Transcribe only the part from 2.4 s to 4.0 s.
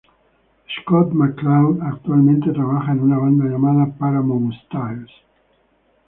trabaja en una banda llamada